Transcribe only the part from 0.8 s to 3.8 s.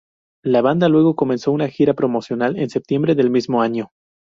luego comenzó una gira promocional en septiembre del mismo